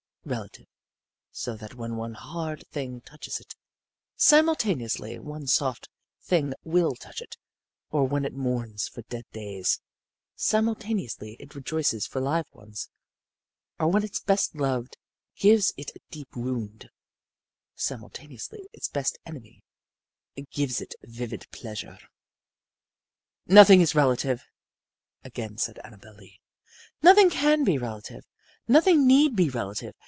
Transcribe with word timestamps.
relative, 0.23 0.67
so 1.31 1.55
that 1.55 1.73
when 1.73 1.95
one 1.95 2.13
hard 2.13 2.63
thing 2.67 3.01
touches 3.01 3.39
it, 3.39 3.55
simultaneously 4.15 5.17
one 5.17 5.47
soft 5.47 5.89
thing 6.21 6.53
will 6.63 6.93
touch 6.93 7.21
it; 7.23 7.35
or 7.89 8.07
when 8.07 8.23
it 8.23 8.31
mourns 8.31 8.87
for 8.87 9.01
dead 9.09 9.25
days, 9.33 9.81
simultaneously 10.35 11.35
it 11.39 11.55
rejoices 11.55 12.05
for 12.05 12.21
live 12.21 12.45
ones; 12.53 12.87
or 13.79 13.87
when 13.87 14.03
its 14.03 14.19
best 14.19 14.53
loved 14.53 14.95
gives 15.37 15.73
it 15.75 15.89
a 15.95 15.99
deep 16.11 16.35
wound, 16.35 16.91
simultaneously 17.73 18.69
its 18.73 18.89
best 18.89 19.17
enemy 19.25 19.63
gives 20.51 20.79
it 20.81 20.93
vivid 21.01 21.49
pleasure." 21.49 21.97
"Nothing 23.47 23.81
is 23.81 23.95
relative," 23.95 24.45
again 25.23 25.57
said 25.57 25.79
Annabel 25.83 26.13
Lee. 26.13 26.39
"Nothing 27.01 27.31
can 27.31 27.63
be 27.63 27.79
relative. 27.79 28.23
Nothing 28.67 29.07
need 29.07 29.35
be 29.35 29.49
relative. 29.49 29.95